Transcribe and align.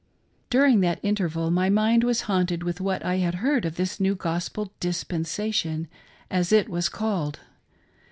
During 0.49 0.79
that 0.79 0.99
interval 1.03 1.51
my 1.51 1.69
mind 1.69 2.03
was 2.03 2.21
haunted 2.21 2.63
with 2.63 2.81
what 2.81 3.05
I 3.05 3.17
had 3.17 3.35
heard 3.35 3.65
of 3.65 3.75
this 3.75 3.99
new 3.99 4.15
gos 4.15 4.49
pel 4.49 4.73
dispensation, 4.79 5.87
as 6.31 6.51
it 6.51 6.69
was 6.69 6.89
called. 6.89 7.39